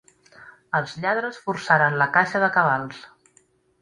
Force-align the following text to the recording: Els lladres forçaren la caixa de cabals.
Els 0.77 0.95
lladres 1.03 1.37
forçaren 1.49 1.99
la 2.03 2.09
caixa 2.17 2.45
de 2.45 2.51
cabals. 2.57 3.07